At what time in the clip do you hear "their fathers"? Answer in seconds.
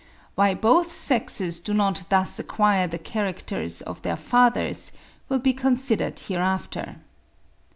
4.01-4.93